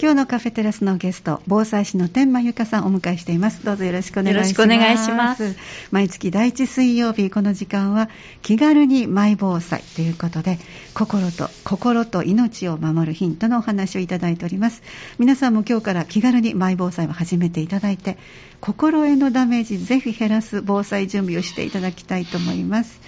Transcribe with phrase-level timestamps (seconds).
[0.00, 3.64] 今日のカフェテラスのゲスト、防災士の天満由香さんをお迎えしています。
[3.64, 4.60] どうぞよろしくお願いします。
[4.60, 5.56] よろしくお願いします。
[5.90, 8.08] 毎月第一水曜日、この時間は
[8.40, 10.60] 気軽にマイ防災ということで、
[10.94, 14.84] 心と、心と命を守るヒントのお話をいただいております。
[15.18, 18.18] 皆さんも今日から気軽にマイ防災を始めていただいて、
[18.60, 23.00] 心へのダメージぜひ減らす防災準備をしていただきたいと思います。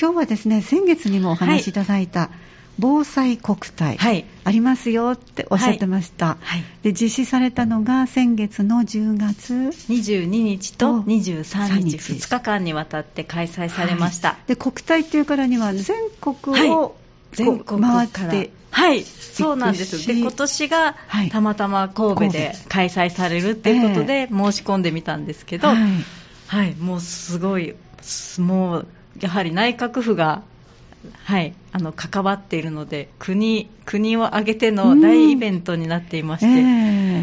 [0.00, 2.49] 今日はですね、先月にもお話しいただいた、はい
[2.80, 9.54] 防災国体、はい、ありますよっておっしゃってました、はい、で実施されたのが先月の10月。
[9.92, 11.96] 22日と23日。
[11.96, 12.40] 2日。
[12.40, 16.96] 間にわたって開催されました、はい、で国体っていうからには全国を、
[17.32, 20.96] 全国回ってはいそうなんですで今年が
[21.30, 25.78] たまたま神戸で開催されるっていうことで申し込んでみたんですけど、はい、
[26.46, 27.74] はい、もうすごい
[28.38, 28.86] もう
[29.20, 30.42] やはり内閣府が
[31.24, 36.52] はい、あの関わっているので国国を挙げての大イベントになっていまして、え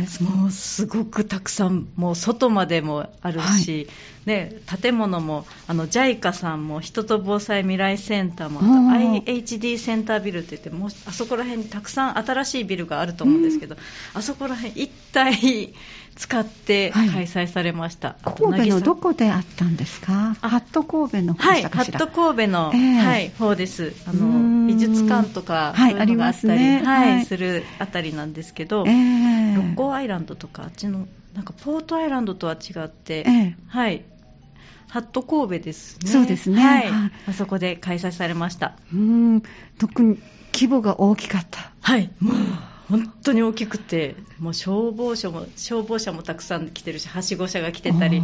[0.04, 3.88] ー、もうすごくたくさんもう外までもあるし、
[4.26, 8.60] はい、ね、建物もあの JICA さんも人と防災未来センターも
[8.92, 13.78] IHD センタービルって言ってもうあそこら辺にたくさん新しいビルがあると思うんですけど、
[14.14, 15.74] あそこら辺一体
[16.16, 20.36] 使って開催されました、はい、神戸のどこであったんですか？
[20.42, 23.94] ハット神戸の方はいハット神戸の、えー、はい、方です。
[24.08, 24.37] あの
[24.68, 34.04] 美術館とかそういうのがあったり、はいねはい、するあたりなんですけど、えー、六甲アイランドとかあっちのなんかポートアイランドとは違って、えー、はい
[34.90, 36.10] ハット神戸ですね。
[36.10, 36.62] そうですね。
[36.62, 37.12] はい。
[37.28, 38.78] あそこで開催されました。
[38.94, 39.44] うん。
[39.78, 40.18] 特に
[40.54, 41.72] 規模が大きかった。
[41.82, 42.10] はい。
[42.20, 42.36] もう
[42.90, 48.22] 本当に大きくて、もう消防車も消防車もたくさん来てるし、はしご車が来てたり、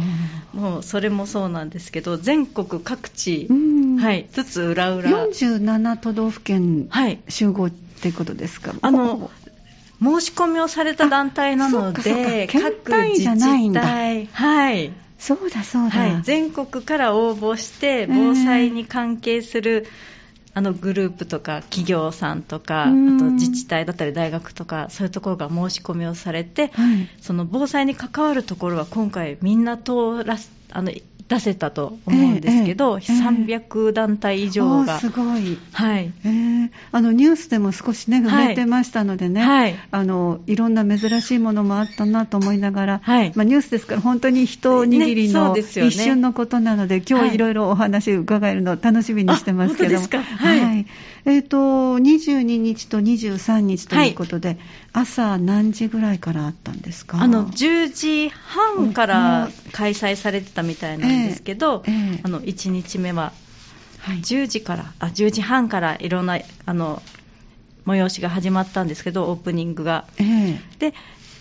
[0.54, 3.46] もうそれもそうなんですけど、全国各地、
[4.00, 5.10] はい、つつ裏裏。
[5.10, 6.88] 47都道府県
[7.28, 9.30] 集合ってことですか、あの
[10.02, 20.13] 申し込みをされた団体なので、各自治体、はい、そうだそうだ、はい、全国から応募して、防災に関係する、えー
[20.56, 30.38] あのグループとか企業さんとか、あと自治体だったり大学とか、そういうところが申し込みをされて、はい、その防災に関わるところは今回みんな通ら
[30.70, 30.92] あの
[31.34, 35.00] 出せたと思うんですけど、えーえー、300団体以上が。
[35.00, 35.58] すごい。
[35.72, 36.12] はい。
[36.24, 50.06] えー、あの、ニュースでも少しね、触れてましたのでね、はい、あの、いろんな珍しいものもあったなと思いながら、はい、まあ、ニュースですから本当に一握りの一瞬のことなので、ね、今日いろいろお話伺えるのを楽しみにしてますけども。
[50.06, 50.60] はい。
[50.60, 50.86] はい、
[51.26, 51.56] えっ、ー、と、
[51.98, 54.58] 22日と23日ということで、はい、
[54.92, 57.20] 朝何時ぐらいからあったんですか？
[57.20, 63.32] あの、10時半から開催されてたみたいなんですけど、えーえー、あの1日目は
[64.02, 67.02] 10時から、あ10時半からいろんなあの
[67.86, 70.06] 催しが始まったんですけど、オープニングが。
[70.18, 70.94] えー、で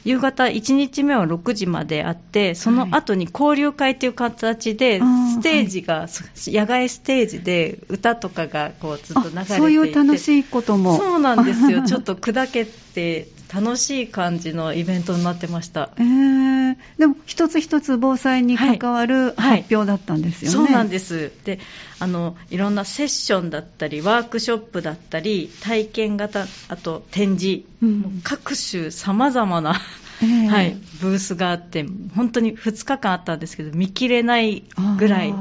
[0.06, 10.97] 夕方1日目は6時まであって、その後に交流会という形で、ステージが、はい、野外ステージで歌とかがこうずっと流れていてそういう楽しいことも。
[10.97, 11.84] そうなんですよ。
[11.84, 15.91] ちょっと砕けて楽しい感じのイベントになってました。
[15.97, 20.58] えー、でも一つ一つ防災に関わる発表だったんですよね。
[20.58, 21.31] はいはい、そうなんです。
[21.46, 21.59] で、
[22.00, 29.80] あのいろんなセッションだったりワークショップだったり体験型あと展示、うん、各種さまざまな
[30.22, 31.85] えー、 はい、ブースがあって
[32.16, 34.64] 本当に2日間あったんですけど見切れない
[34.97, 35.34] ぐらい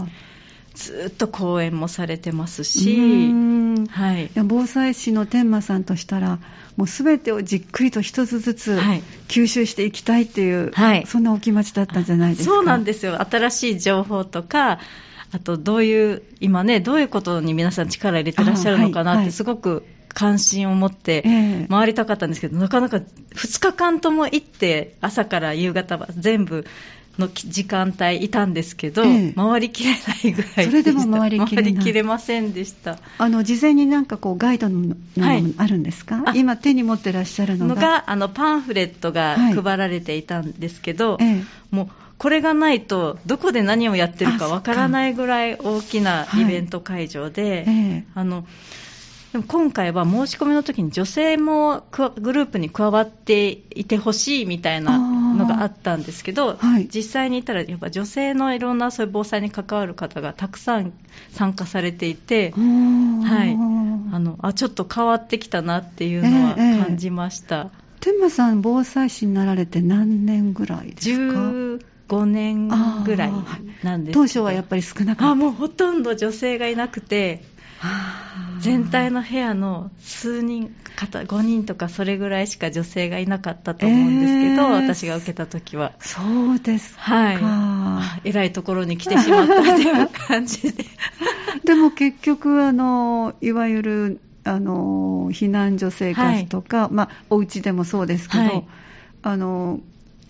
[0.74, 3.30] ずっと講演もされてますし、
[3.90, 6.38] はい、防災士の天馬さんとしたら
[6.76, 8.80] もうすべてをじっくりと一つずつ
[9.28, 12.54] 吸収していきたいっていう、はい、そんなお気持ちだったんじゃないですか？
[12.54, 13.20] そうなんですよ。
[13.20, 14.80] 新しい情報とか
[15.32, 19.84] あとどういう今ねどういうことに皆さん力入れてらっしゃるのかなってすごく
[20.14, 26.66] 関心を持って回りたかったんですけど、なかなか2日間とも行って朝から夕方は全部
[27.18, 29.96] の時間帯いたんですけど、ええ、回りきれな
[30.28, 32.98] いぐらいそれでも回りきれ回りきれませんでした。
[33.18, 38.04] あの事前になんかこうガイドのものあるんですか、はい、今手に持ってらっしゃるのが。
[38.06, 41.88] あのパンフレットが配られていたんですけど、はいえ、もう
[42.18, 48.46] これがないとどこで何をやってるかわからないぐらい大きなイベント会場で、はい、あの
[49.32, 51.84] でも今回は申し込みの時に女性も
[52.20, 60.92] グループに加わっていてほしいみたいなのがあったんですけど、はい、実際にいたらやっぱ女性のいろんなそういう防災に関わる方がたくさん
[61.30, 63.46] 参加されていて、は
[64.10, 66.54] い、あのあちょっと変わってきたなっていうのは
[66.86, 67.56] 感じました。
[67.56, 67.70] えーえー、
[68.00, 71.40] 天馬さん防災士になられて何年ぐらいですか
[72.08, 72.68] ？5年
[73.04, 73.32] ぐらい
[73.82, 75.30] なんです当初はやっぱり少なかった。
[75.30, 77.42] あもうほとんど女性がいなくて
[78.60, 85.92] 全体の部屋の数人方5人とかそれぐらいしか女性がいなかったと思うんですけど、えー、私が受けた時は。
[85.98, 86.20] そ
[86.52, 88.28] うですはい。
[88.28, 90.84] 偉いところに来てしまったっていう感じで。
[91.64, 98.64] でも結局あのいわゆるあの避難所生活とか、はい、まあ、お家でもそうですけど、はい、
[99.22, 99.80] あの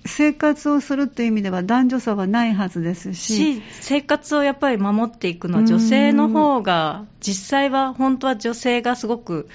[0.05, 9.49] 生活をするという意味では男女差はないはずですし生活をやっぱり守っていくのは女性の方が実際は本当は女性がすごく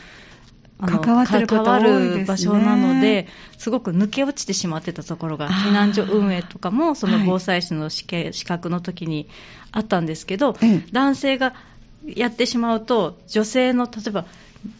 [0.79, 3.27] 関わってる関わる場所なので、
[3.57, 8.05] すごく抜け落ちてしまってたところが、避難所運営とかも、その防災士の資
[8.45, 9.27] 格の時に
[9.71, 10.55] あったんですけど、
[10.91, 11.55] 男性が
[12.05, 14.25] やってしまうと、女性の例えば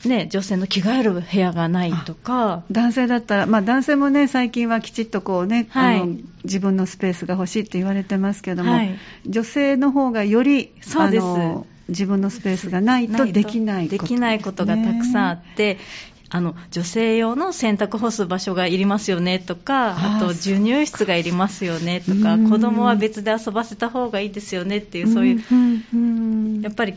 [0.05, 2.63] ね、女性の着替える部屋がないとか。
[2.71, 11.25] 男性だったら、まあ、男性もね最近はきちっとこうね、はい、あの自分のスペースが欲しいって言われてますけども、はい、女性の方がよりそうです。
[11.89, 15.77] 自分のスペースがないとできない、ね、できないことがたくさんあって
[16.29, 26.95] あの女性用の洗濯干す場所がいりますよねとか、あと授乳室がいりますよねとか、子供は別で遊ばせた方がいいですよねっていう、そういう、やっぱり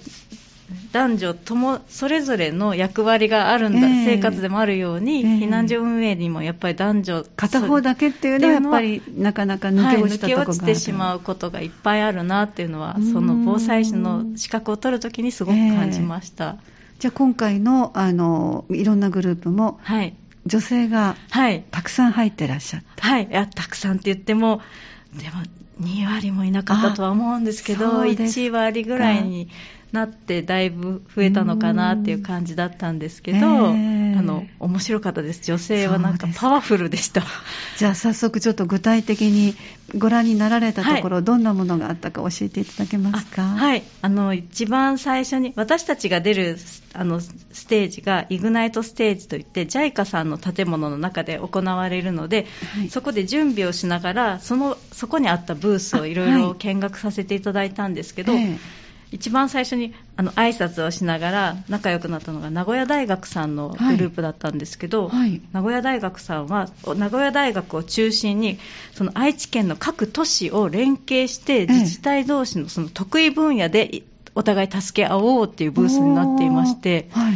[0.93, 20.17] 男女ともそれぞれの役割があるんだ、えー、生活でもあるように、えー、避難所運営にもやっぱり男女片方だけっていうのはやっぱりなかなか抜け落ちはい、抜け落ちてしまうことがいっぱいあるなっていうのはその防災士の資格を取るときにすごく感じました、えー、じゃあ今回のあのいろんなグループも、はい、
[20.47, 21.17] 女性が
[21.71, 24.61] たくさん入ってらっしゃった、はい、はい、いやたくさんって言っても
[25.15, 25.43] でも
[25.81, 29.49] 2割もいなかったとは思うんですけど1割ぐらいに
[29.93, 35.43] なってだいぶ増えたのかなっていう感じだったんですけど、えー、あの面白かったです。
[35.43, 37.23] 女性はなんかパワフルでした。
[37.77, 39.55] じゃあ早速ちょっと具体的に
[39.99, 43.43] ご覧になられたところ、はい、どんなものがあったか教えていただけますか？
[43.43, 43.83] はい。
[44.03, 46.57] あの一番最初に私たちが出る
[46.95, 52.47] あのステージがイグナイトステージといって JICA さんの建物の中で行われるので、
[52.77, 58.59] はい、そこで準備をしながらそのそこにあったブースをいろいろ見学させていただいたんですけど、えー
[59.13, 65.31] 一番最初にあの挨拶をしながら仲良くなったのが名古屋大学さんのグループだったんですけど、はい。
[65.31, 68.59] はい、名古屋大学さんは名古屋大学を中心に
[68.95, 74.03] その愛知県の各都市を連携して自治体同士のその得意分野で
[74.35, 77.35] お互い助け合おうっていうブースになっていまして、はい、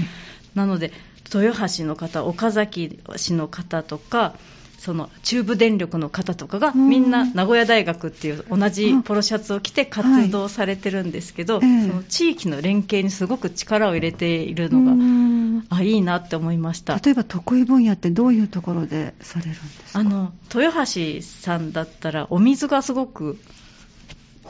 [0.54, 0.92] なので
[1.34, 4.34] 豊橋の方岡崎市の方とか
[4.84, 16.98] その中部電力の方とかがみんな名古屋大学っていう同じポロシャツを着て活動されてるんですけど、はい、その地域の連携にすごく力を入れているのがあいいなって思いました。
[16.98, 20.00] 例えば得意分野ってどういうところでされるんですか？
[20.00, 23.38] あの豊橋さんだったらお水がすごく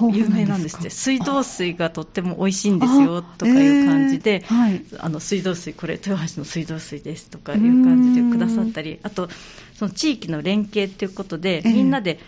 [0.00, 0.90] 有名なんですって。
[0.90, 9.28] 水道水がとっても美味しいんですよとかいう感じで、あはい、あの水道水これ豊橋の水道水ですとかいう感じでくださったりあと
[9.74, 12.18] その地域の連携ということで、みんなで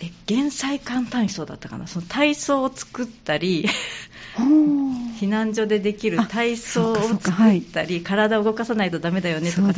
[0.00, 1.86] え減災艦体操だったかな？
[1.86, 3.66] その体操を作ったり
[5.18, 7.18] 避難所でできる体操を作っ
[7.72, 9.74] たり、はい、体を動かさないとダメだよねとか、ね、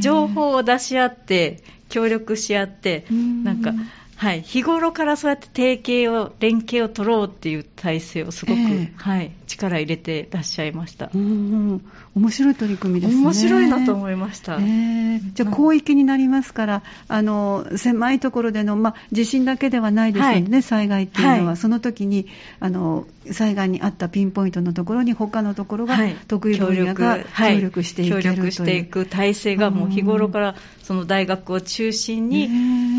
[0.00, 3.72] 情報を出し合って協力し合ってなんか
[4.16, 11.10] はい、日頃からそうやって提携を、連携を取ろうっていう体制をすごく、えー、はい、力入れてらっしゃいました。
[11.14, 11.84] うん
[12.14, 13.20] 面白い取り組みですね。
[13.20, 14.54] 面白いなと思いました。
[14.54, 22.26] えー、じゃあ広域になりますから、あの狭いところでの、まあ、地震だけではないですよね、はい、災害っていうのは、はい、その時に
[22.60, 25.98] あの災害にあったピンポイントのところに他のところが、
[26.28, 32.48] 得意分野が協力していく、協力していく体制がもう日頃からその大学を中心に、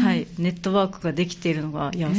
[0.02, 2.10] はい、ネットワークができているのが、いや、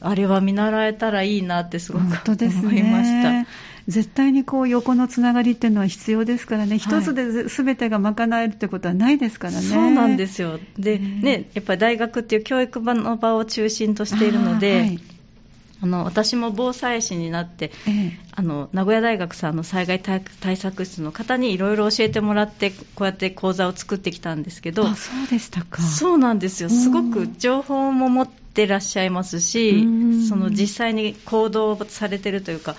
[0.00, 3.48] あれは見習えたらいいなってすごく思いました。
[3.88, 9.62] 絶対にこう横のつながりっていうのは必要ですからね、一、はい、つで全てが賄えるってことはないですからね。
[9.62, 10.60] そうなんですよ。
[10.78, 15.00] で、ね、やっぱり大学っていう教育場の場を中心としているので、はい、
[15.82, 25.82] あの私も防災士になって、ええ、あの名古屋大学さんの災害対策室の方にいろいろ教えてもらってこうやって講座を作ってきたんですけどそうでしたか。
[25.82, 26.68] そうなんですよ。
[26.68, 29.82] すごく情報も持ってらっしゃいますし
[30.28, 32.76] その実際に行動されてるというか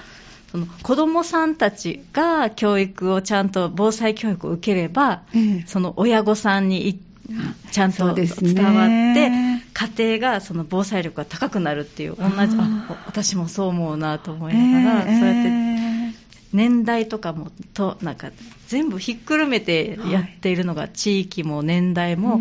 [0.53, 7.01] その子どもさんたちが教育をちゃんと防災教育を受ければ、え、その親御さんに
[7.71, 8.25] ちゃんと伝
[8.75, 15.73] わって、家庭がその防災力が高くなるっていう、同じ、あ私もそう思うなと思いながら、そうやって
[16.53, 18.31] 年代とかもとなんか
[18.67, 22.39] 全部ひっくるめてやっているのが、地域も年代も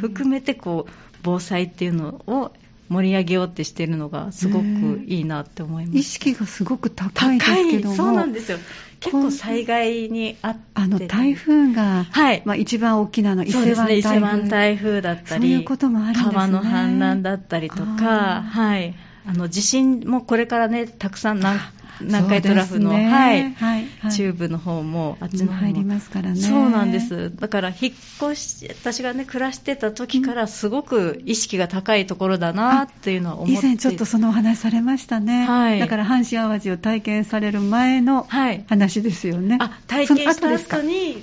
[0.00, 0.92] 含めてこう
[1.22, 2.52] 防災っていうのを
[2.88, 4.64] 盛り上げようってしてるのがすごく
[5.06, 7.96] いいなって思います、意識がすごく高いですけども。
[7.96, 8.58] そうなんですよ
[9.00, 12.42] 結構災害にあってあの台風が、はい。
[12.44, 18.94] まあ、一番大きなの伊勢湾台風,、ね、台風だったりそういうこともあるんです、ね、川の氾濫だったりとか、はい、
[19.26, 21.58] あの地震もこれからねたくさん何
[22.00, 23.52] 南海トラフの、ね、はい。
[23.54, 26.36] はいはい、中部の方もあっちの方も入りますからね。
[26.36, 33.52] そうなんですだから引っ越し私がね暮らしてた時からすごく意識が高いところだなっていうのは思って。
[33.52, 38.24] 以前ちょっとそのお話されましたね、はい、だから阪神・淡路を体験される前の
[38.68, 41.22] 話ですよね、はい、あ体験した後に引っ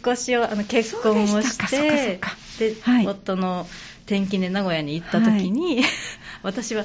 [0.00, 2.20] 越しをあの結婚をして
[2.58, 3.66] で、はい、夫の
[4.06, 5.82] 転勤で名古屋に行った時に、
[6.42, 6.84] 私は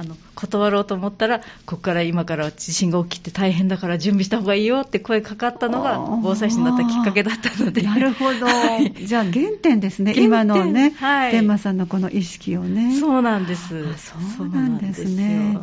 [0.00, 7.82] あの断ろうと思ったら、ここから今から地震が起きて大変だから準備した方がいいよって声かかったのが防災士になったきっかけだったので。
[7.82, 12.98] なるほど、はい、じゃあ原点ですね、今のね、はい、天馬さんのこの意識をね。
[12.98, 13.68] そうなんです。
[13.98, 15.58] そうなんですね。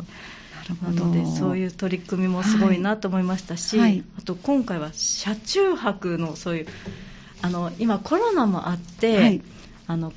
[0.82, 6.66] なのでそういう取り組みもすごいなと思いましたし、はい、あと今回は車中泊のそういう
[7.42, 9.42] あの今コロナもあって、はい、
[9.88, 10.12] あの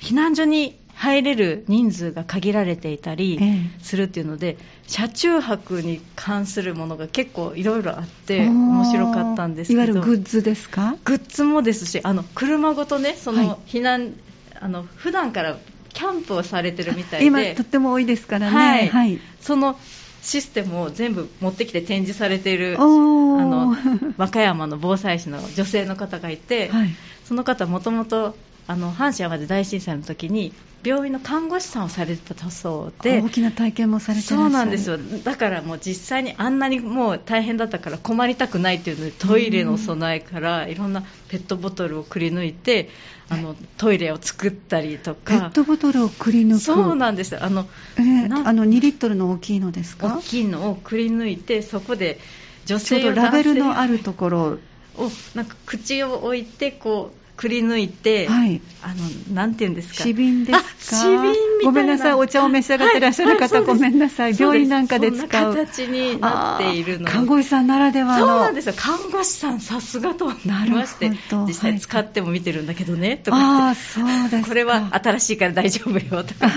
[0.00, 3.38] 避難所に入れる人数が限られていたり
[3.82, 9.82] するっていうので、ええ、車中泊に関するものが結構いろいろあって面白かったんですけど。
[9.82, 10.96] いわゆるグッズですか？
[11.04, 14.12] グッズもですしあの車ごとねその避難、はい、
[14.60, 15.58] あの普段から
[15.92, 17.26] キャンプをされてるみたいで。
[17.26, 19.78] 今とっても多いですからね、はい、はい、その
[20.22, 23.76] システムを全部持ってきて展示されているあの
[24.16, 26.88] 和歌山の防災士の女性の方がいて、はい、
[27.24, 28.34] その方もともと
[28.66, 30.52] あの阪神・淡路大震災の時に
[30.84, 34.98] 病院の看護師さんをされてたそうで大きな体験もされてそうなんですよ。
[35.24, 42.90] だからもう実際にあんなにもう大変だったから困りたくないっていうのでトイレの備えからいろんなペットボトルをくり抜いて
[43.30, 45.20] あのトイレを作ったりとか。
[45.24, 46.60] ペットボトルをくり抜く。
[46.60, 47.42] そうなんです。
[47.42, 47.66] あの、
[47.96, 50.18] えー、あの2リットルの大きいのですか？
[50.18, 52.18] 大きいのをくり抜いてそこで
[52.66, 54.58] 女性ラベルのあるところ。
[54.96, 59.94] をなんか口を置いてこうくり抜いて、はい、あのなんていうんですか。
[60.04, 60.96] 死瓶ですか？
[60.96, 62.14] 死瓶みごめんなさい。
[62.14, 64.36] お茶を召し上がってらっしゃる方、はい、ごめんなさい。
[64.38, 65.54] 病院なんかで使う。
[65.54, 68.26] 形になっているの看護師さんならではの。
[68.26, 68.74] そうなんですよ。
[68.76, 71.10] 看護師さんさすがと思いまして
[71.46, 76.50] 実際使っても見てるんだけどね、はい、とかあそうですこれは新しいから大丈夫よとか。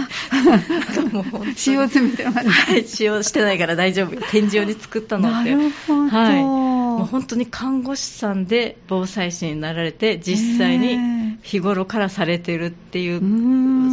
[1.55, 4.15] 使用済みではない、はい、使用してないから大丈夫。
[4.17, 5.55] 展示用に作ったのって。
[5.55, 6.43] なるほど、はい。
[6.43, 13.19] もう本当に看護師さんで防災士になられて実際に日頃からされてるっていう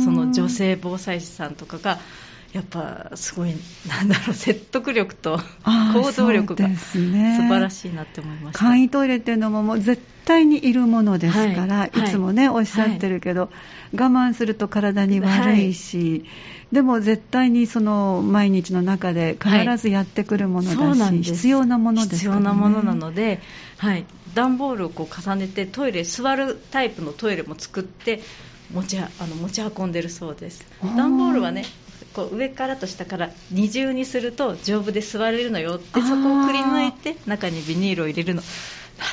[0.04, 1.98] その女性防災士さんとかが
[2.54, 3.54] やっぱすごい
[3.88, 13.48] なんだろう説得力と行動力が素晴らしいなって思いました、簡易トイレっていうのももう絶対にいるものですから、はい、いつもね、おっしゃってるけど、は
[13.92, 16.24] い、我慢すると体に悪いし、
[16.70, 23.40] でも絶対にその毎日の中で必ずやってくるものだし、はい、必要なものですから、ね、必要なものなので、
[23.78, 24.04] はい、
[24.34, 28.20] 段ボールをこう重ねてトイレ座るタイプのトイレも作って
[28.72, 30.66] 持ちあの持ち運んでるそうです。
[30.96, 31.64] 段ボールはね
[32.14, 38.42] こう上からと下から二重にすると丈夫で座れるのよってそこをくり抜いて中にビニールを入れるの。
[38.98, 39.12] なる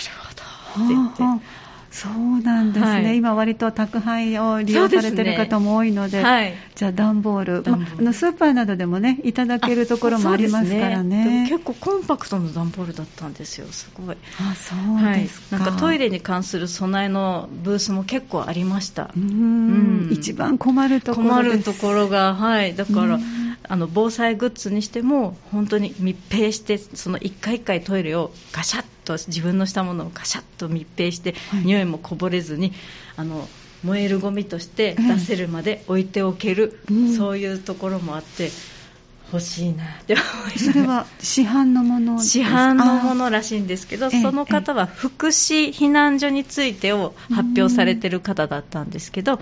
[0.76, 1.46] ほどって言って
[1.92, 6.24] そうなんですね、はい、今、割と宅配を利用されてる方も多いので、でね。
[6.24, 14.16] はい、じゃあ段ボール、まあのスーパーなどでもね、いただけるところもありますからね、ね結構コンパクトの段ボールだったんですよ、すごい。
[14.40, 19.12] あそうですか、はい、なんかトイレに関する備えのブースも結構ありました。
[19.16, 23.20] うん、一番困るところ困るところが、はい、だから、
[23.68, 32.74] あの防災グッズにしても本当に密閉してその1回1回トイレをガシャッと自分のしたものをガシャッと密閉して、はい、匂いもこぼれずに
[33.16, 33.48] あの
[33.84, 38.50] 燃えるゴミとして出せるまで置いておける、うん、そういうところもあって
[39.32, 40.22] 欲しいなって思
[40.54, 49.38] いそれは市販のもの市販のものらしいんですけどその方は福祉避難所についてを発表されてる方だったんですけど、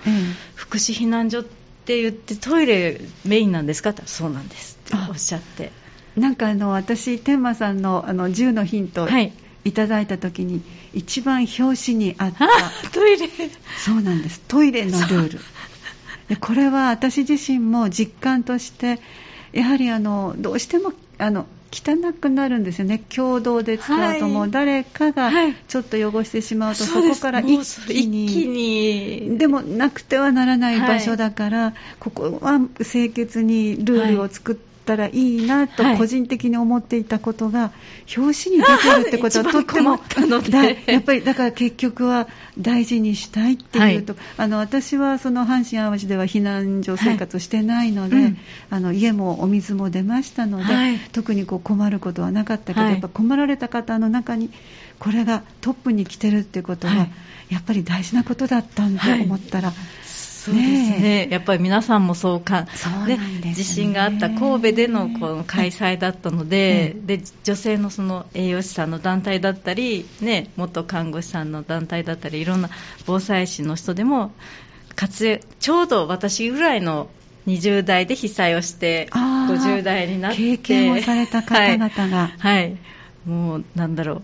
[0.54, 3.90] 福祉避難所って言ってトイレメインなんですか？
[3.90, 4.78] ってそうなんです。
[4.86, 5.72] っておっしゃって。
[6.16, 9.32] なんかあの私天馬さんのあの10のヒント、はい。
[9.62, 10.62] いただいた時に
[10.94, 12.48] 一番表紙にあった
[12.92, 13.28] トイレ。
[13.76, 14.40] そうなんです。
[14.48, 15.38] トイレのルール。
[16.28, 19.00] でこれは私自身も実感として
[19.52, 22.98] やはりあのどうしてもあの汚くなるんですよね。
[23.14, 25.30] 共同で使うと、もう誰かが
[25.68, 29.38] ちょっと汚してしまうと、そこから一気に。
[29.38, 30.80] でもなくてはならない。
[30.80, 37.70] 場所だから、ここは清潔にルールを作ってったらいいなと個人的に思っていたことが、
[38.16, 39.98] 表紙に出てるってことはとっても
[40.86, 42.26] やっぱりだから結局は
[42.58, 48.34] 大事にしたいっていうと、はい、あの私はその阪神・淡路では避難所生活をしてないので、
[48.70, 54.50] あの家もお水も出ましたので、はい、特にこう困ることはなかったけど、やっぱ困られた方の中に
[54.98, 57.06] これがトップに来てるってことは、
[57.48, 59.72] やっぱり大事なことだったんだと思ったら、
[60.40, 60.64] そうです
[61.02, 62.62] ね、やっぱり皆さんもそうか、
[63.06, 72.70] ね、地震があった神戸でのこの開催だったので,、で、女性のその栄養士さんの団体だったり、ね、元看護師さんの団体だったり、いろんな
[73.04, 74.32] 防災士の人でも
[74.96, 77.10] 活躍、ちょうど私ぐらいの
[77.46, 82.28] 20代で被災をして、50代になって、経験をされた方々が。
[82.38, 82.76] はい、はい、
[83.26, 84.22] もうなんだろう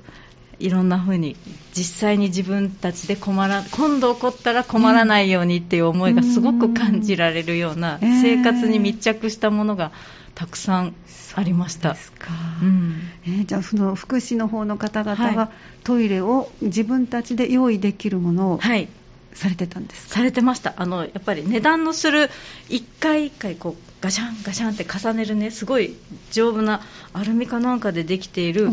[0.58, 1.36] いろんな風に
[1.75, 9.92] 実際に自分たちで困ら今度起こったら困らないようにっていう思いがすごく感じられるような生活に密着したものが
[10.34, 10.94] たくさん
[11.34, 11.92] ありました。
[11.92, 12.28] ですか。
[12.62, 13.00] うん。
[13.25, 15.48] えー、じゃあその福祉の方の方々は、はい、
[15.84, 18.88] トイレを自分たちで用意できるものを、はい、
[19.34, 20.75] されてたんですされてました。
[20.76, 22.30] あのやっぱり値段のする
[22.68, 25.96] 1回1回こうガシャンガシャンって重ねるねすごい
[26.30, 26.82] 丈夫な
[27.14, 28.68] アルミかなんかでできている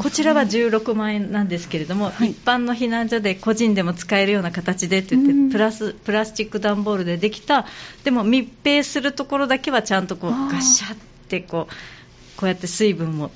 [0.00, 7.66] こちらは16万円なんですけれども、はい、一般の避難所で個人でも使えるような形でって言ってプラスプラスチック段ボールでできた
[8.04, 10.96] でも密閉するところだけはちゃんとこうガシャっ
[11.28, 11.74] てこう
[12.38, 13.32] こうやって水分も、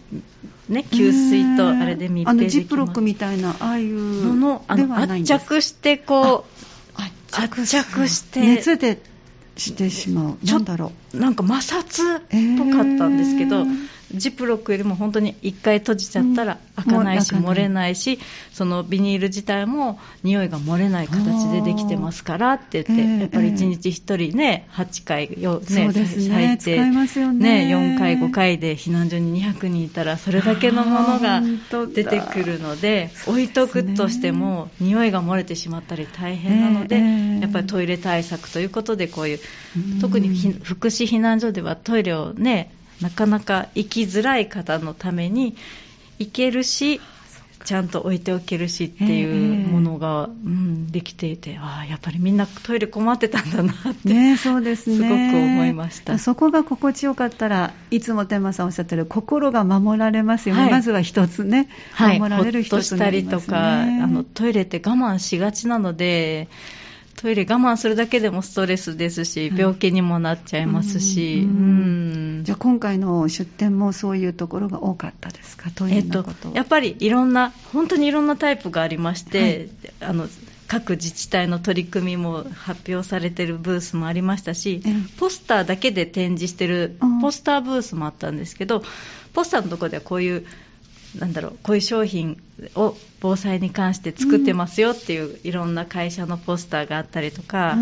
[0.68, 6.62] ね、給水とあれで密閉でジップロックみたいなああいうののあの圧着してこう
[7.32, 9.00] 圧着して熱で
[9.56, 10.46] してしまう。
[10.46, 11.18] なんだろう。
[11.18, 12.22] なんか摩擦っ
[12.58, 18.18] ぽかったんですけど、えー、ジップロックよりも本当に1回閉じちゃったら開かないし、漏れないし
[18.52, 27.66] そのビニール自体も匂いが漏れない形でできてますからって言って、やっぱり1日1人ね8回よ、ねね、最低、ね。
[27.66, 31.42] ね、4回5回で避難所に200人いたらそれだけのものが
[31.94, 36.98] 出てくるので置いとくとしても匂いが漏れてしまったり大変なので、
[37.40, 39.40] やっぱりトイレ対策ということでこういう
[40.00, 40.28] 特に
[40.62, 42.70] 福祉避難所ではトイレをね
[43.02, 45.56] なかなか行きづらい方のために
[46.18, 47.00] 行けるし
[47.64, 56.18] ちゃんと置いておけるしっていうものが、うん、できていてああやっぱりみんなトイレ困ってたんだなって、ね、そうですね、すごく思いました。
[56.18, 66.48] そこが心地よかったらいつも天馬さんおっしゃってる心が守られますよね、はい、まずは一つね、はい、守られる一つ、ね、ほっとしたりとかあのトイレって我慢しがちなので
[67.16, 71.46] トイレ我慢するだけでもストレスですし、病気にもなっちゃいますし、
[72.42, 79.68] じゃあ今回の出店もそういうところが多かったですか、トイレのこと、えっと、やっぱりいろんな、本当にいろんなタイプがありまして、
[80.00, 80.28] はい、あの
[80.66, 84.82] 各自治体の取り組みも発表されているブースもありましたし、
[85.18, 88.82] ポスターだけで展示してるポスターブースもあったんですけど、
[89.34, 90.46] ポスターのところではこういう
[91.18, 92.42] なんだろうこういう商品
[92.74, 97.76] を防災に関して作ってますよっていう、いろんな会社のポスターがあったりとか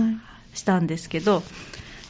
[0.55, 1.43] したんですけど、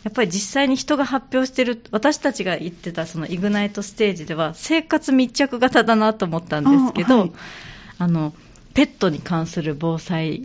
[0.02, 7.30] やっぱり実際に人が発表してる私たちが言ってたそのイグナイトステージでは生活密着型だなと思ったんですけど
[7.98, 8.32] あの
[8.72, 10.44] ペットに関する防災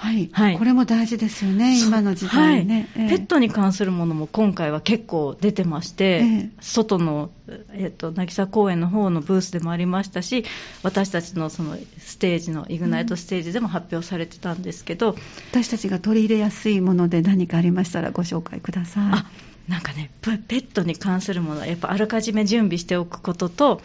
[0.00, 3.04] はい、はい、これも大事ですよね、今の時代ね、はい。
[3.04, 7.30] えー、ペットに関するものも今回は結構出てまして、えー、外の、
[7.74, 10.46] えーと、渚公園の方のブースでもありましたし、
[10.82, 15.16] 私たちのそのステージのイグナイトステージでも発表されてたんですけど、うん、
[15.50, 19.04] 私たちが取り入れやすいもので何かありましたらご紹介ください。
[19.12, 19.26] あ
[19.68, 23.82] なんかね、ペットに関するものはやっぱあらかじめ準備しておくことと、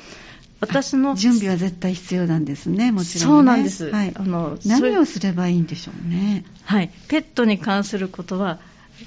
[0.65, 6.43] 私の準備は絶対必要なんですね、もちろん、ね、そうなんです、はい、あの何をすればいいんでしょうね。
[6.63, 8.59] はい、ペットに関することは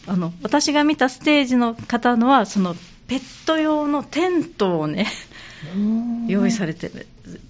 [0.06, 2.74] あの私が見たステージの方のはその
[3.08, 5.06] ペット用のテントをね
[6.26, 6.90] 用意されて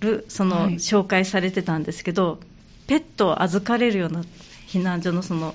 [0.01, 2.39] るその、はい、紹介されてたんですけど
[2.87, 4.23] ペットを預かれるような
[4.69, 5.55] 避難所のその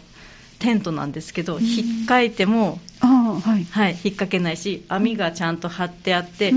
[0.64, 6.54] テントなんですけど、引っかいても、はい、はい、引っ掛けないし網がちゃんと張ってあって、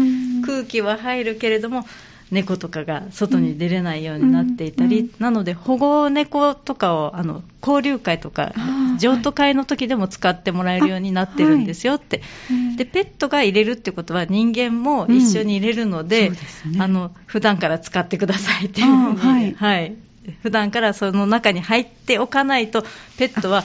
[0.47, 1.85] 空気は入るけれども
[2.31, 8.53] 猫とかが外に出れないようになっていたり、うん、なので保護猫とかをあの交流会とか
[8.99, 16.29] 譲渡会の時でも使ってもらえるようになってるんですよって、はい、でペットが入れるってことは人間も一緒に入れるので,、
[16.67, 16.73] うん。
[16.73, 19.17] ね、あの普段から使ってくださいっていうふう
[19.57, 19.97] はい、
[20.43, 22.83] 普段からその中に入っておかないと
[23.19, 23.65] ペットは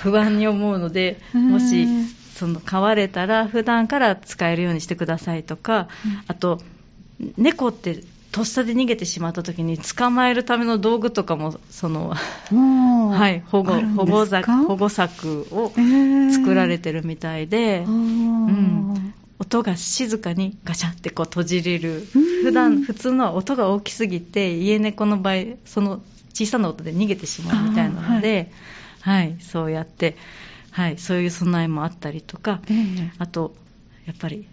[0.00, 1.86] 不安に思うのでもし
[2.34, 5.88] その飼われたら普段から使えるようにしてくださいとか、
[6.28, 6.60] あと
[7.36, 15.72] 猫ってとっさで逃げてしまった時に捕まえるための道具とかもその、はい、保護保護保護柵を
[16.30, 22.06] 作られてるみたいで、うん、音が静かにガシャってこう閉じれる。
[22.44, 26.00] 普段普通のは音が大きすぎて家猫の場合その
[26.34, 28.50] 小さな音で逃げてしまうみたいなので、はい、
[29.00, 30.16] はい、そうやって、
[30.70, 33.54] はい、そういう備えもあったりとか、えー、あと
[34.06, 34.46] やっぱり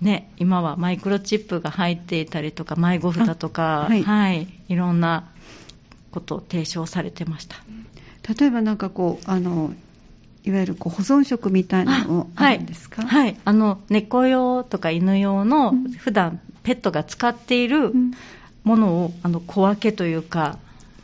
[0.00, 5.30] ね、今はマイクロチップが入っていたりとか迷子札とか、はい、はい、いろんな
[6.10, 7.56] ことを提唱されてました。
[8.38, 9.72] 例えばなんかこうあの
[10.44, 13.02] いわゆるこう保存食みたいなのもあるんですか？
[13.02, 17.92] はい、あの猫用とか犬用の普段ペットが使っている
[18.62, 20.58] ものを、あの小分けというか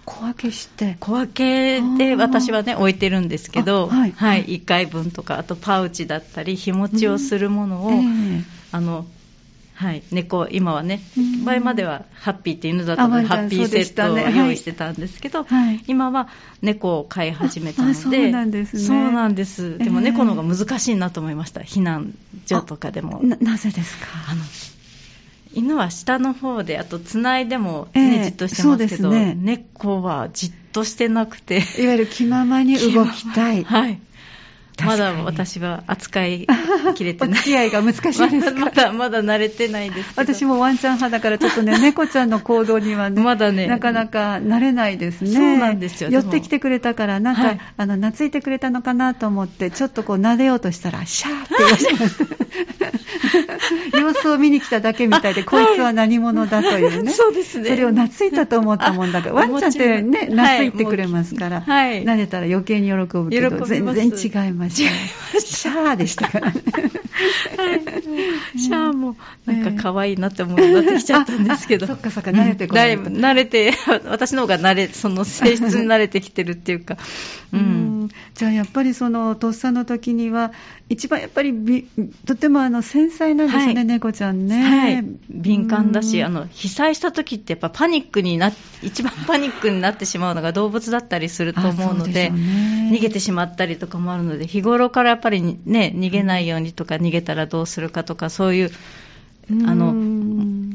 [0.05, 0.97] 小分けして。
[1.01, 8.01] 小分けで私はね置いてるんですけど、はい、はい、1回分とかあとパウチだったり日持ちをするものを、うんえ。
[8.01, 9.07] ー、あの
[9.81, 11.01] はい、猫、今はね、
[11.43, 16.29] 前まではハッピーって犬だったので、ハッピーセットを用意してたんですけど、はい、今は
[16.61, 18.83] 猫を飼い始めたので、そうなんですね。
[18.83, 19.79] そうなんです。
[19.79, 22.13] でも猫の方が難しいなと思いました、避難
[22.45, 23.21] 所とかでも。
[23.23, 24.09] ななぜですか？
[24.29, 24.43] あの
[25.53, 33.65] 犬は下の方で、あとつないでもじっとしてますけど、ね、猫はじっとしてなくて、いわゆる気ままに動きたい。
[33.65, 34.01] はい
[34.85, 36.47] まだ私は扱い
[36.95, 37.31] きれてない。
[37.31, 45.31] お付き合いが難しいです まだ、まだ慣れてないです私もワンちゃん派だから、ちょっとね、 猫ちゃんの行動にはね、まだね、なかなか慣れないですね。
[45.31, 46.11] そうなんですよ。
[46.11, 52.41] 寄ってきてくれたから、なんか、はい、あの、懐いてくれたのかなと思って、ちょっとこう、撫でようとしたら、シャーって言われました。
[53.99, 57.13] 様子を見に来ただけみたいで、こいつは何者だというね。
[57.13, 57.71] そうですね。
[57.71, 64.89] それを懐いたと思ったもんだから、ワンちゃんってね、懐いてくれますから、はい、撫でたら余計に喜ぶけど、全然違いまし
[65.33, 65.41] た。
[65.41, 66.63] シャーでしたからね。
[67.57, 71.87] はい、シャーもなんか可愛いなって思ってきちゃったんですけど。
[71.87, 73.75] そっかそっか、慣れてこない、 慣れて、
[74.07, 76.97] 私の方が慣れ、その性質に慣れてきてるっていうか。
[77.53, 80.53] うん、じゃあやっぱりその、とっさの時には、
[80.91, 81.89] 一番やっぱりび
[82.27, 88.51] とてもあの繊細なんですね、はい、猫ちゃんね、はい、敏感だし、あの被災した時ってやっぱパニックにな
[88.83, 98.71] 一番パニックになってしまうのが動物だったりすると思うので、ね、逃げてしまったりとかもあるので、日頃からやっぱりね逃げないようにとか、逃げたらどうするかとか、そういう。
[99.67, 99.95] あの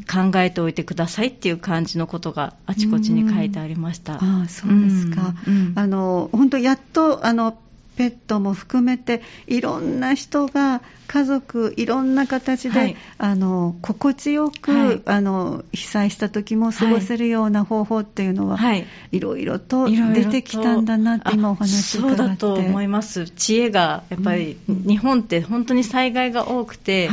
[0.06, 4.16] 考えておいてくださいっていう感じのことがあちこちに書いてありました。
[4.16, 5.34] あそうですか。
[5.76, 7.58] あの本当やっとあの
[7.96, 22.18] ペットも含めていろんな人が家族いろんな形で、はい、あの心地よく、はい、あの被災した時も過ごせるような方法っていうのは、はい、いろいろと出てきたんだなって今お話伺って。
[22.18, 23.30] そうだと思います。
[23.30, 27.10] 知恵がやっぱり、うん、日本って本当に災害が多くて、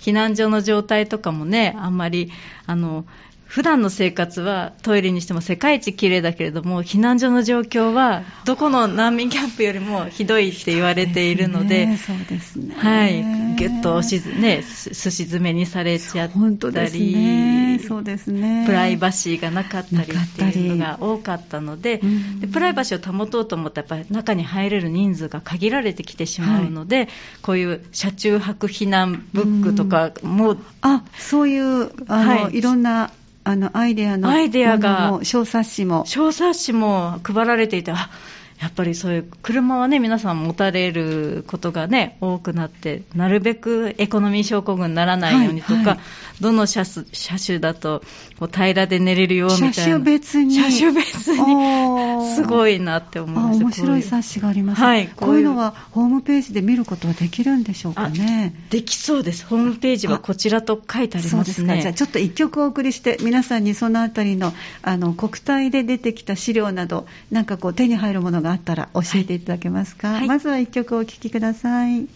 [0.00, 2.30] 避難所の状態とかもねあんまり
[2.66, 3.04] あの
[3.46, 12.74] 普段の生活はトイレにしても世界一綺麗だけれども避難所の状況はどこの難民キャンプよりもひどいって言われているので、そうですね。
[12.76, 18.64] はい、ぎゅっとしねすし詰めにされちゃったり、そうですね。
[18.66, 22.00] プライバシーがなかったりっていうのが多かったので、
[22.40, 27.08] でプライバシーを保とうと思ったらやっぱり中に入れる人数が限られてきてしまうので、はい、
[27.42, 33.10] こういう車中泊避難ブックとかも、あそういうあの、はい、いろんな
[33.48, 36.04] あのアイデアのアイデアが小冊子も。
[36.04, 38.10] 小冊子も配られていてあ
[38.60, 45.98] やっぱりそういう車はね、皆さん持たれることがね、多くなって、なるべくエコノミー症候群にならないようにとか、はいはい、
[46.40, 47.04] どの車車
[47.44, 48.02] 種だと
[48.38, 49.72] こう平らで寝れるよみたいな。
[49.72, 50.54] 車種別に。
[50.54, 52.34] 車種別に。
[52.34, 53.60] すごいなって思います。
[53.60, 58.54] 面白い冊子があります、はいこういうのはホームページで見ることはできるんでしょうかね。
[58.70, 59.46] できそうです。
[59.46, 61.36] ホームページはこちらと書いてありますね。
[61.36, 61.76] そうですか。
[61.78, 72.06] じゃあちょっと一曲お送りして、皆さんにそのあたりの、あの、国体で出てきた資料など、なんかこう手に入るものががあったら教えていただけますか、はい、まずは1曲お聴きください。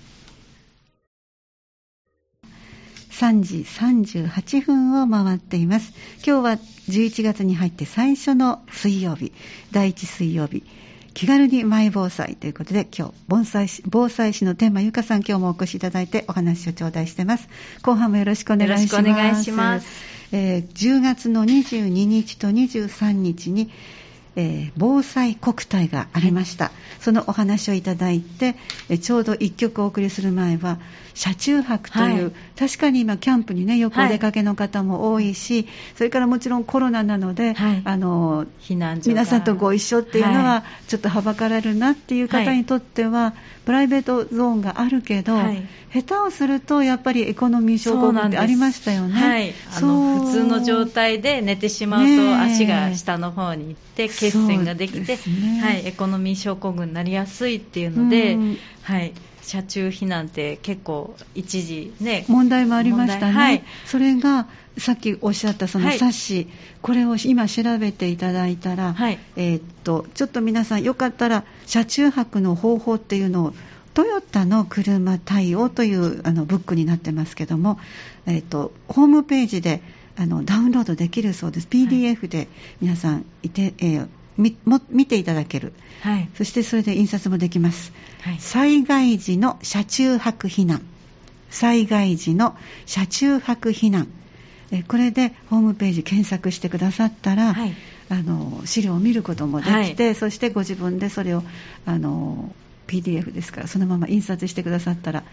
[3.10, 5.92] 3時38分を回っています。
[6.24, 6.52] 今日は
[6.88, 9.32] 11月に入って最初の水曜日。
[9.72, 10.62] 第1水曜日。
[11.12, 17.48] 気軽にマイ防災ということで今日防災防災士の天満由香さん今日もお越しいただいてお話を頂戴してます。
[17.82, 18.94] 後半もよろしくお願いします。
[18.94, 19.86] よろしくお願いします、
[20.32, 23.70] えー、10月の22日と23日に
[24.36, 28.56] えー、防災国体がありました、そのお話をいただいて、
[28.88, 30.78] えちょうど1曲お送りする前は
[31.14, 45.36] 車中泊という、はい、確かに今キャンプにねよくお出かけの方も多いし、はい、それからもちろんコロナなので、はい、あの避難所皆さんとご一緒っていうのはちょっとはばかられるなっていう方にとっては、プライベートゾーンがあるけど、
[45.92, 49.20] 下手をするとやっぱりエコノミー症候群ってありましたよね。
[49.20, 58.36] はい、あの普通の状態で寝てしまうと足が下の方に行って、血栓ができて、ね、はい、エコノミー症候群になりやすいっていうので、
[58.82, 66.48] はい、車中避難って結構一時ね問題もありましたね、はい、それがさっきおっしゃったその冊子、はい、
[66.82, 73.54] これを今調べていただいたら、はい、えー、っとちょっと皆さんよかったら車中泊の方法っていうのを
[73.94, 77.78] トヨタの車対応というあのブックになってますけども、
[78.26, 79.82] えー、っとホームページで
[80.16, 81.68] あのダウンロードできるそうです。
[81.68, 82.48] PDF で
[82.80, 87.92] 皆さんいて、えーみも見ていただける、はい、そしてそれで印刷もできます、
[88.22, 90.82] はい、災害時の車中泊避難。
[91.50, 94.08] 災害時の車中泊避難。
[94.72, 97.74] えこれでホームページ検索してくださったら、はい、
[98.08, 101.42] あの資料を見ることもできて、はい、そしてご自分でそれを
[101.86, 102.54] あの
[102.86, 105.24] PDF ですからそのまま印刷してくださったら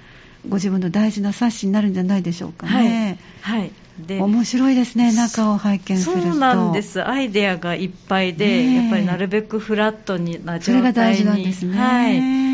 [0.47, 3.19] ご自分の大事な冊子になるんじゃないでしょうかね。
[3.41, 3.71] はい、はい。
[3.99, 6.21] で面白いですね、中を拝見すると。
[6.21, 10.62] そうなんです、アイデアがいっぱいで、やっぱりなるべくフラットにな状態に。
[10.63, 11.77] それが大事なんですね。
[11.77, 12.47] はい。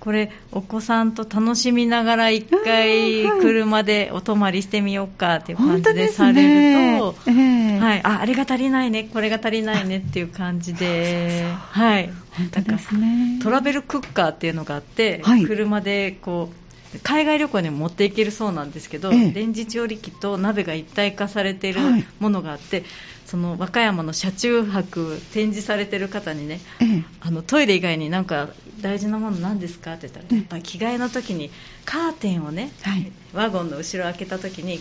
[0.00, 7.76] これお子さんと楽しみながら一回車でお泊まりしてみようかっていう感じでされると、ね。
[7.76, 12.10] えー、はい、ああれが足りないねこれが足りないねっていう感じではい。
[12.30, 13.40] 本当ですね。
[13.42, 16.67] トラベルクッカーっていうのがあって、はい、車でこう
[17.02, 21.80] 海外旅行にも持っていけるそうなんですけど、ええ、レンジ調理器と鍋が一体化されている
[22.18, 22.86] ものがあって、はい、
[23.26, 28.48] その和歌山の車中泊展示されている方にね、ええ、あのトイレ以外になんか
[28.80, 31.50] 大事なもの何ですかって言ったら、やっぱり着替えの時に
[31.84, 34.80] カーテンをね、はい、ワゴンの後ろ開けた時に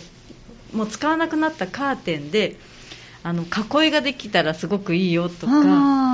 [0.73, 2.57] もう使わなくなったカーテンで
[3.23, 5.53] あの囲いができたらすごくいいよとか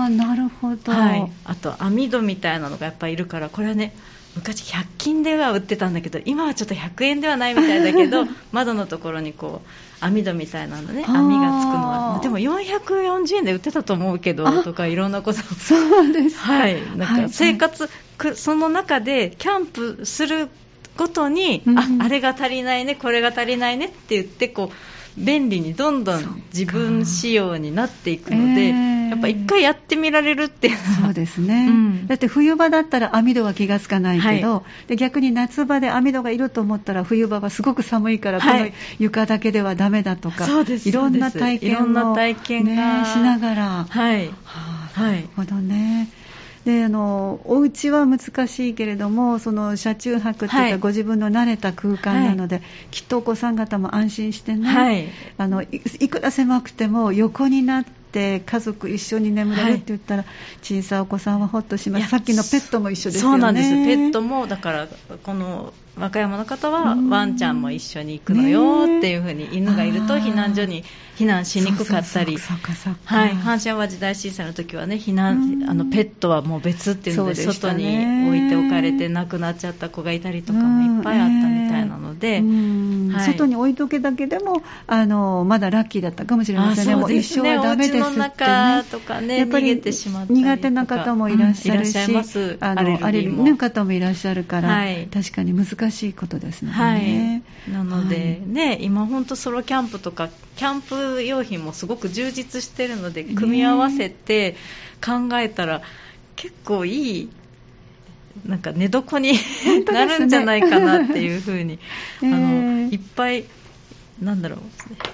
[0.05, 3.93] あなるほど、はい、あと網戸みたいなのがやっぱりいるからこれはね
[4.35, 12.19] 昔100均では売ってたんだけど今はちょっと100円ではないみたいだけど 窓のところにこう網戸みたいなのね網がつくのは。
[12.21, 15.39] でも440円で売ってたと思うけどとかいろんなこと。
[15.39, 16.37] そうです。
[16.39, 16.77] はい。
[16.97, 20.49] なんか生活、はい、その中でキャンプする
[20.97, 24.75] ごとに、うん、ああれが足りないねこれが足りないねって言ってこう
[25.17, 28.69] 便利にどんどん自分仕様になっていくので、
[29.13, 41.85] やっぱ一回やってみられるっていうそうですね、うん、だって冬場だったら網戸は気がつかないけど、はい、で逆に夏場で網戸がいると思ったら冬場はすごく寒いから、この床だけではだめだとか、はい、いろんな体験を、
[42.65, 43.85] ね、しながら。
[43.87, 44.33] はい、は
[44.95, 46.09] あ、なるほどね。
[46.65, 55.67] であのお家は難しいけれどもその車中泊っていうか、ご自分の慣れた空間なので、はい、きっとお子さん方も安心してね、はい、あのい
[56.09, 62.09] くら狭くても横になってて家族一緒に眠れるって言ったら、はい、小さいお子さんはほっとします。
[62.09, 63.33] さっきのペットも一緒ですよね。
[63.33, 63.69] そうなんです。
[63.71, 64.87] ペットもだから
[65.23, 70.83] この和歌山の方はワンちゃんも一緒に行くのよっていうふうに犬がいると避難所に
[71.17, 72.37] 避難しにくかったり。
[72.37, 73.31] はい。
[73.33, 77.85] 阪神・淡路大震災の時はね避難あのペットはもう別っていうので外に
[78.27, 82.41] 置いておかれて亡くなっちゃった子がいたりとかもいっぱいあったみたいなので、
[83.15, 86.95] はい、外に置いとけだけでもあのまだラッキーだったかもしれませんね。
[86.95, 88.83] もう一生はダメですってね。
[88.89, 95.82] とかねやっぱり苦手な方もいらっしゃるし、うん、あのアレルギーの方もいらっしゃるから、はい、確かに難しい
[96.15, 96.71] ことですね。
[96.71, 104.55] はい、なので、はい、ね今本当ソロキャンプとかキャンプ用品もすごく充実してるので組み合わせて
[105.03, 105.81] 考えたら
[106.35, 107.29] 結構いい
[108.45, 109.33] なんか寝床に
[109.91, 111.79] なるんじゃないかなっていうふうに、
[112.21, 113.45] あのいっぱい
[114.23, 114.59] なんだろう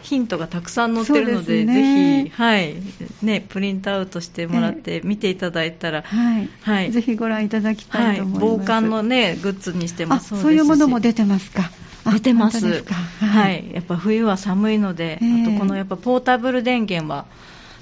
[0.03, 2.75] ヒントがたくさん載ってるので、ね、ぜひ、はい
[3.21, 11.71] ね、プリントアウトしてもらって見ていただいたら、はい、はい、ぜひご覧いただきたいと思います、はい、防寒の、ね、グッズにしてもそうそういうものも出てますか？
[12.11, 12.65] 出てます、
[13.19, 14.79] はい、やっぱ冬は寒い。
[14.79, 17.25] ので、あとこのやっぱポータブル電源は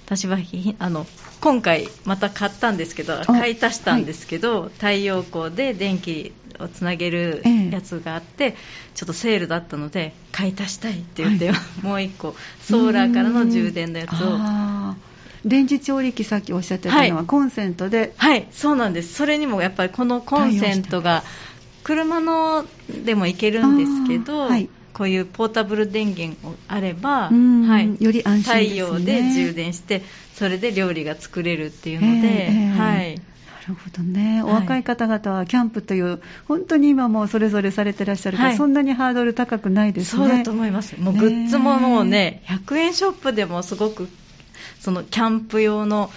[0.06, 0.38] 私は
[0.80, 1.06] あの
[1.40, 8.56] 今回また買ったんですけど買い足したんですけど、はい、太陽光で電気をつなげるやつがあって、ええ、
[8.96, 14.38] ちょっとセールだったので買い足したいって言って、はい、もう1個ソーラーからの充電のやつを
[15.46, 18.14] 電磁調理器さっきおっしゃってたのは、コンセントで？
[18.18, 19.14] はいそうなんです。
[19.14, 21.24] それにもやっぱりこのコンセントが
[21.84, 22.66] 車の
[23.06, 30.02] でもいけるんですけど、はい、こういうポータブル電源あれば、はい、より安心、ね、太陽で充電して
[30.34, 33.16] それで料理が作れるっていうので、えー、はい。
[33.16, 33.22] な
[33.68, 40.28] るほどね、お若い方々はキャンプという、本当に今もそれぞれされてらっしゃるから、はい、そんなにハードル高くないですね。
[40.28, 41.00] そうだと思います。
[41.00, 44.08] もうグッズももうね、100円ショップでもすごく、
[44.80, 46.10] そのキャンプ用の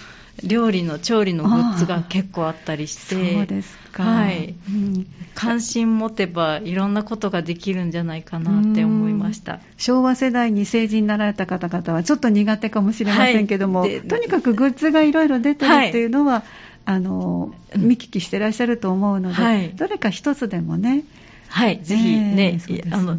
[0.45, 4.55] 料理の調理のグッズが結構あったりして、そうですか、はい。
[4.69, 9.61] うん、関心持てばいろんなことができるんじゃないかなって思いました。
[9.77, 16.43] 昭和世代に成人になられた方々はちょっと苦手かもしれませんけども、はい、とにかくグッズがいろいろ出てるっていうのは、はい、
[16.85, 21.05] あの見聞きしてらっしゃると思うので、はい、どれか一つでもね。
[21.49, 22.85] はい、ぜひね、ね。
[22.90, 23.16] あの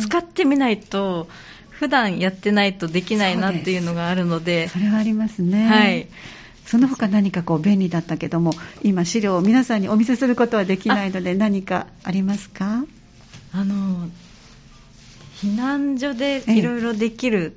[0.00, 1.28] 使ってみないと
[1.70, 4.68] 普段やってないとできないなっていうのがあるので。
[4.68, 5.66] それはありますね。
[5.66, 6.06] はい。
[6.66, 12.84] その他何かこう便利だったけども今資料を皆さんにお見せすることはできないので何かありますか？
[13.52, 14.08] あの
[15.36, 17.54] 避難所でいろいろできる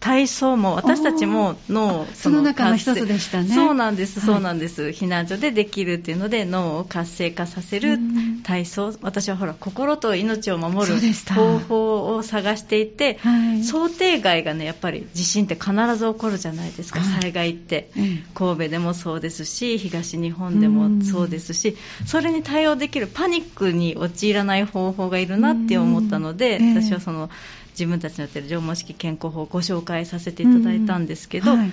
[0.00, 3.54] 体操も私たちも脳その中の一つでしたね。
[3.54, 7.98] そうなんです、そうなんです、避難所でできるっていうので脳を活性化させる
[8.42, 8.94] 体操。
[9.02, 10.96] 私はほら心と命を守る
[11.34, 17.90] 方法を探していて、はい、想定外がねやっぱり地震って必ず起こるじゃないですか、災害って、
[18.34, 27.28] 神戸でもそうですし東日本でもそうですしそれに対応できるパニックに陥らない方法がいるなって思ったので、私はその
[27.70, 31.70] 自分たちのやってる縄文式健康法をご紹介させていただいたんですけど、はい、やっ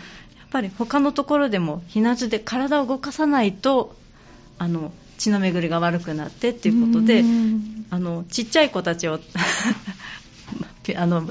[0.51, 3.95] ぱり他のところでも避難所で体を動かさないと
[4.57, 7.23] あの血の巡りが悪くなってっていうことで
[7.89, 9.19] あのちっちゃい子たちを
[10.95, 11.29] あの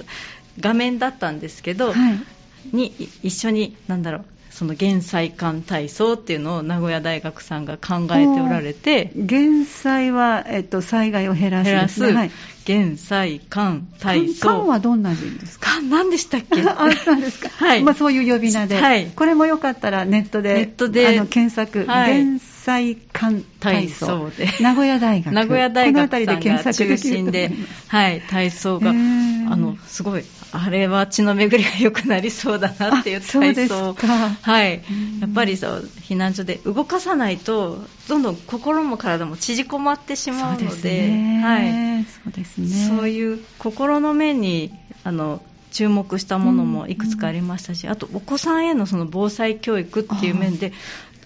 [0.61, 4.24] 画面だったんですけど、はい、に一緒に何だろう
[4.57, 12.31] その減災館体操っていうのを名古屋大学さんが考えておられて減災は、えっと、災害を減らす、ね、減らす、はい、
[12.64, 14.49] 減災館体操。
[14.49, 15.73] 館はどんな字ですか？
[15.77, 16.62] 館何でしたっけ？
[16.66, 17.83] あったんですか、はい。
[17.83, 24.31] まあ、そういう呼び名で、はい、これもよかったらネットでネットであの検索、はい、減災館体操。
[24.31, 24.49] で。
[24.61, 25.35] 名古屋大学。
[25.35, 27.53] 名古屋大学さんが中心で、
[27.88, 30.25] はい、体操があのすごい
[30.62, 33.95] あれは血の巡りが良くなりそうだなっていう体操。
[33.95, 34.83] はい、
[35.21, 41.11] やっぱりそう避難所で動かさないとどんどん心も体も縮こまってしまうので、
[41.42, 42.97] はい、そうですね。
[42.97, 44.73] そういう心の面に
[45.05, 45.42] あの
[45.73, 50.73] 注目したものもいくつかありましたし、あとお子さんへのその防災教育っていう面で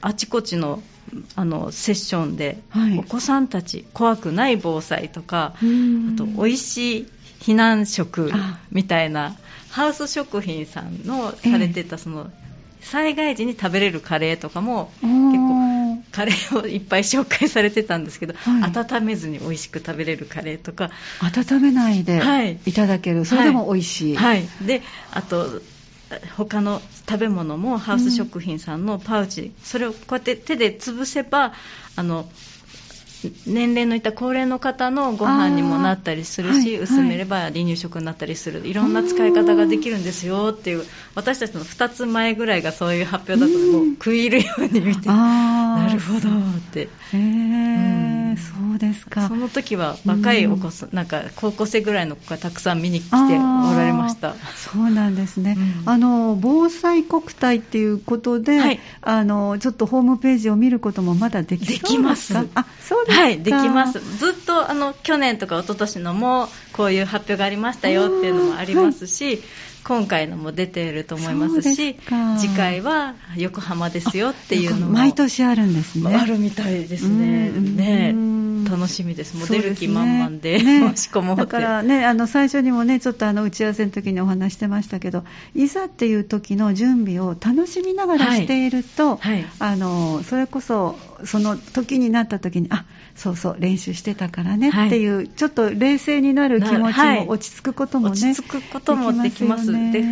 [0.01, 0.83] あちこちの
[1.35, 5.59] あのセッションで、はい、お子さんたち怖くない防災とかあ
[6.17, 7.07] と美味しい
[7.41, 8.31] 避難食
[8.71, 9.37] みたいな
[9.71, 12.31] ハウス食品さんのされてたその、
[12.81, 20.91] 災害時に食べれるカレーとかも結構カレーをいっぱい紹介されてたんですけど、はい、温めずに美味しく食べれるカレーとか。
[21.21, 22.59] 温めないでい。
[22.73, 25.47] ただける、はい、それでも美味しい、はい、であと
[26.37, 31.53] 他の食べ物もハウス食品さんのパウチ、うん、それをこうやって手で潰せば
[31.97, 32.29] あの
[33.47, 40.55] 年齢のいった高齢の方のご飯にもなったりするし、はい、薄めれば離乳食になったりする、いろんな使い方ができるんですよ。
[40.57, 46.89] っていう私たちの2つ前ぐらいがそういう発表だともう食い入るように見てなるほどって。
[47.13, 48.00] へー、うん、
[48.41, 49.29] そうですか。
[49.29, 53.19] その時は若いお子さん、なんか高校生ぐらいの子がたくさん見に来てお
[53.77, 54.35] られました。
[54.57, 62.37] そうなんですね、うん、あの防災国体っていうことで、はい、あのちょっとホームページを見ることもまだできできます。
[62.37, 64.01] あそうはい、できます。
[64.19, 69.41] ずっとあの去年とか一昨年のもこういう発表がありましたよっていうのもありますし、はい、
[69.91, 71.97] 今回のも出ていると思いますし、
[72.39, 76.15] 次回は横浜ですよっていうのも毎年あるんですね。
[76.15, 77.51] あるみたいですね。
[77.51, 78.15] ね。
[78.71, 85.25] 楽しみです、もう出る気満々で、ね、申し込もうだからね、あの最初にもね、ちょっとあの打ち合わせの時にお話してましたけど、
[85.57, 99.73] いざっていう時の準備を楽しみながらしていると、はいはい、あのそれこそ、その時になった時に、あそうそう、練習してたからねっていう、はい、ちょっと冷静になる気持ちも落ち着くこともね、落ち着くこともできます。
[99.73, 100.03] で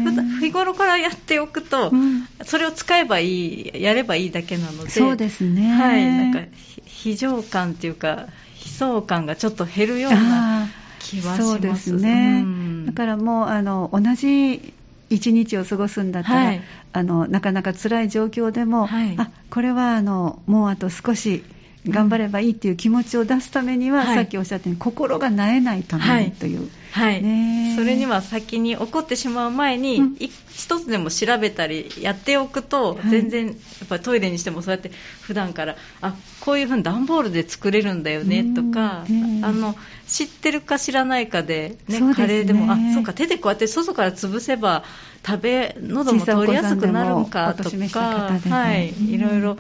[0.41, 5.73] 日頃からやっておくと、うん、それを使えばいい、やればいいだけなので、そうですね。
[5.73, 6.41] はい、なんか
[6.85, 8.27] 非常感っていうか、
[8.65, 10.69] 悲壮感がちょっと減るような
[10.99, 11.43] 気はします。
[11.43, 12.43] そうですね。
[12.45, 14.75] うん、だからもうあの同じ
[15.11, 21.45] 一日を過ごすんだったら、はい、あのなかなか辛い状況でも、はい、あこれはあのもうあと少し
[21.89, 33.57] 頑張ればいいっていう気持ちを出すためには、はい、さっきおっしゃったように心がなえないためにという、はい、ね、それには先に起こってしまう前に、うん、一つでも調べたりやっておくと、全然やっ
[33.89, 34.91] ぱりトイレにしてもそうやって
[35.23, 39.05] 普段からあこういうふうに段ボールで作れるんだよねとか、
[39.43, 39.75] あの
[40.07, 42.15] 知ってるか知らないかでね、ね。
[42.15, 44.85] カレーでもあそうか手でこうやって外から潰せば
[45.27, 49.59] 食べ喉も通りやすくなるんかとか、はい、いろいろ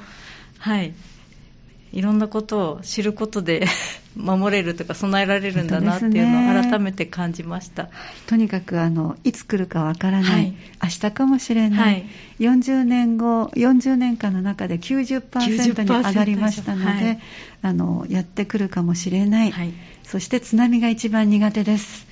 [0.59, 0.95] はい
[1.93, 3.67] いろんなことを知ることで
[4.17, 7.91] 守れるとか備えられるんだなっていうのを改めて感じました、ね、
[8.27, 12.07] とにかくあのいつ来るかわからない、はい、明日かもしれない、はい、
[12.41, 17.19] 40年後40年間の中で90%に上がりましたので、はい、
[17.63, 19.55] あのやってくるかもしれない、
[20.03, 22.07] そして津波が一番苦手です、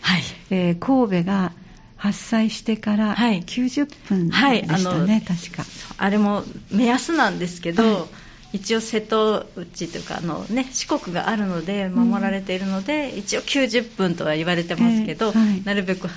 [0.51, 1.53] えー、神戸が
[1.97, 5.65] 発災してから90分でしたね、確か。
[5.97, 8.09] あれも目安なんですけど、
[8.57, 16.09] 一応瀬戸内というかあの、ね、四国があるので守られているので、うん、一応90分とは言われてますけど、えーはい、なるべく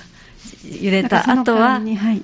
[0.64, 1.80] 揺れた後は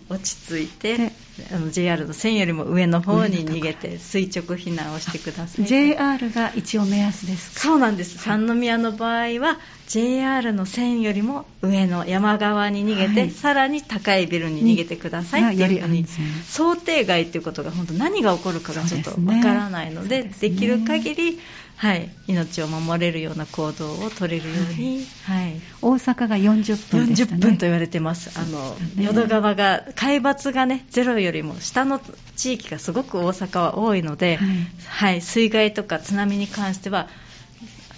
[0.09, 1.13] 落ち着いて、
[1.53, 5.67] あの JR の線よりも上の方に逃げて垂直避難をしてください。
[5.67, 7.61] JR が一応目安ですか？
[7.61, 9.59] そうなんです、三宮の場合は
[9.89, 16.07] JR の線よりも上の山側に逃げて、はい、さらに高いビルに逃げてくださいっていうふうに。
[16.45, 21.39] 想定外ということが本当何が起こるかがちょっとわからないので、ね、できる限り
[21.77, 32.01] はい、命を守れるような行動を取れるように、はい、はい、大阪が40分でした、ね、40分と言われてます、あの、ね、淀川が海抜がねゼロよりも下の
[32.35, 34.49] 地域がすごく大阪は多いので、はい、
[34.87, 37.09] はい、水害とか津波に関しては、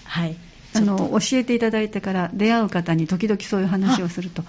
[0.03, 0.37] はい、
[0.79, 4.43] あの教えていただいてから出会う方に時々そういう話をすると。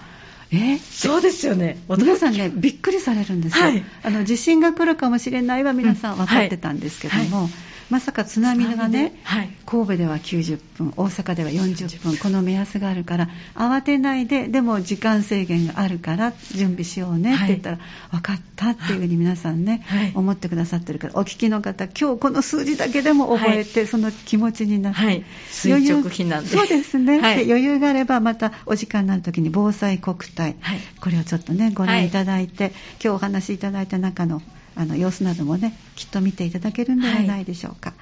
[0.52, 0.78] え？
[0.78, 1.78] そうですよね。
[1.88, 7.50] 皆さんねびっくりされるんですよ、はい、あの地震が来るかもしれないは皆さん分かってたんですけども、うんはい
[7.90, 26.50] まさか津波がね、はい、神戸では90分、大阪では40分、この目安があるから、慌てないで、でも時間制限があるから準備しようねって言ったら、はい、分かったっていうふうに皆さんね、はい、思ってくださってるから、お聞きの方、今日この数字だけでも覚えて、その気持ちになって、はい、垂直避難で。
[26.50, 30.54] そうですね、で余裕があれば、またお時間になるときに防災国体、
[31.00, 32.72] これをちょっとね、ご覧いただいて、
[33.02, 34.40] 今日お話しいただいた中の
[34.80, 37.98] あの様子などもねきっと見ていただけるんではないでしょうか、はい、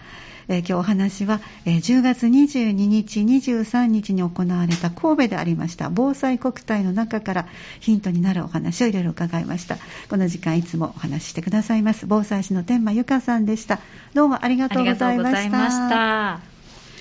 [0.49, 7.49] えー、今日お話は、えー、10月22日23日に行われた神戸でありました防災国体の中から
[7.81, 9.77] ヒントになるお話をいろいろ伺いました。
[10.09, 13.81] この時間いつもお話ししてくださいます防災士の天満由香さんでした。
[14.15, 16.58] どうもありがとうございました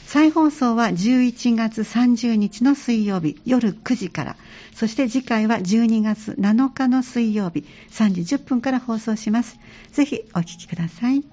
[0.07, 4.35] 再放送は11月30日の水曜日夜9時から。
[4.73, 9.59] そして次回は12月7日の水曜日3時10分から放送します。
[9.91, 11.25] ぜひお聞きください。